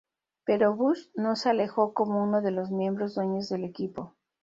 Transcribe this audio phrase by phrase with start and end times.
[0.45, 4.15] Pero Bush no se alejó como uno de los miembros dueños del equipo.